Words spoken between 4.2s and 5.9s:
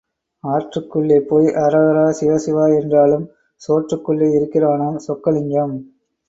இருக்கிறானாம் Chockalingam.